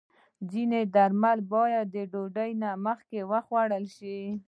ځینې 0.51 0.81
درمل 0.95 1.39
باید 1.53 1.85
د 1.95 1.97
ډوډۍ 2.11 2.51
مخکې 2.85 3.19
وخوړل 3.31 3.85
شي. 3.97 4.19